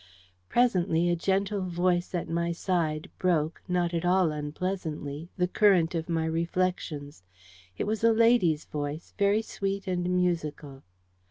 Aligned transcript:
Presently 0.49 1.11
a 1.11 1.15
gentle 1.15 1.61
voice 1.61 2.15
at 2.15 2.27
my 2.27 2.51
side 2.53 3.11
broke, 3.19 3.61
not 3.67 3.93
at 3.93 4.03
all 4.03 4.31
unpleasantly, 4.31 5.29
the 5.37 5.47
current 5.47 5.93
of 5.93 6.09
my 6.09 6.25
reflections. 6.25 7.21
It 7.77 7.83
was 7.83 8.03
a 8.03 8.11
lady's 8.11 8.65
voice, 8.65 9.13
very 9.19 9.43
sweet 9.43 9.85
and 9.85 10.09
musical. 10.09 10.81